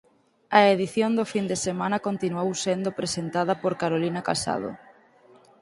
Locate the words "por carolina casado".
3.61-4.69